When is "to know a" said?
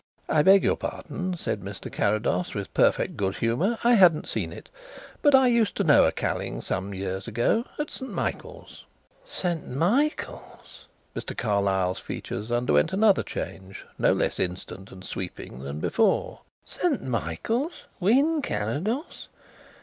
5.75-6.11